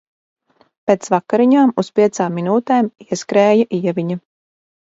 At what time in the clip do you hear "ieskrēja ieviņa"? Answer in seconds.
3.07-4.21